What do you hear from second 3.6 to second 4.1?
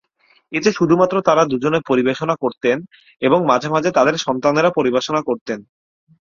মাঝে